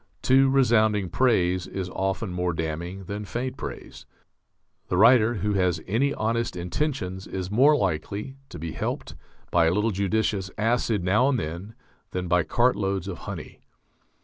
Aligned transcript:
Too 0.23 0.49
resounding 0.49 1.09
praise 1.11 1.67
is 1.67 1.87
often 1.91 2.33
more 2.33 2.53
damning 2.53 3.03
than 3.03 3.23
faint 3.23 3.55
praise. 3.55 4.07
The 4.87 4.97
writer 4.97 5.35
who 5.35 5.53
has 5.53 5.79
any 5.85 6.11
honest 6.15 6.55
intentions 6.55 7.27
is 7.27 7.51
more 7.51 7.75
likely 7.77 8.35
to 8.49 8.57
be 8.57 8.71
helped 8.71 9.13
by 9.51 9.67
a 9.67 9.71
little 9.71 9.91
judicious 9.91 10.49
acid 10.57 11.03
now 11.03 11.29
and 11.29 11.37
then 11.39 11.75
than 12.13 12.27
by 12.27 12.41
cartloads 12.41 13.07
of 13.07 13.19
honey. 13.29 13.59